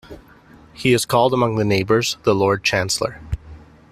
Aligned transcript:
He 0.73 0.93
is 0.93 1.05
called 1.05 1.31
among 1.31 1.57
the 1.57 1.63
neighbours 1.63 2.17
the 2.23 2.33
Lord 2.33 2.63
Chancellor. 2.63 3.21